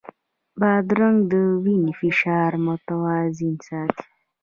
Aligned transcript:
بادرنګ 0.59 1.17
د 1.31 1.33
وینې 1.63 1.93
فشار 1.99 2.51
متوازن 2.65 3.53
ساتي. 3.67 4.05